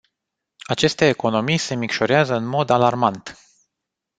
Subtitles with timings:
[0.69, 3.39] Aceste economii se micșorează în mod alarmant.